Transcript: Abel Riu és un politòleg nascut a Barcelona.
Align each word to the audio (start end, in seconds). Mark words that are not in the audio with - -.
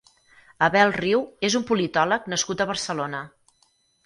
Abel 0.67 0.93
Riu 0.95 1.21
és 1.49 1.57
un 1.59 1.67
politòleg 1.73 2.27
nascut 2.35 2.65
a 2.65 2.69
Barcelona. 2.73 3.23